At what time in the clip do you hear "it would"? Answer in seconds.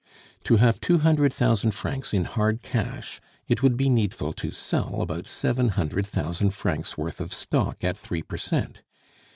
3.47-3.77